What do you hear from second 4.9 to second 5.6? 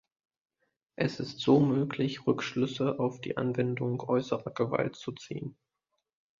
zu ziehen.